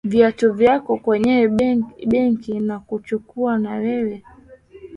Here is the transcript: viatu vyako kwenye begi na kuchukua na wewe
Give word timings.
viatu 0.03 0.53
vyako 0.53 0.97
kwenye 0.97 1.47
begi 2.07 2.59
na 2.59 2.79
kuchukua 2.79 3.57
na 3.57 3.71
wewe 3.75 4.23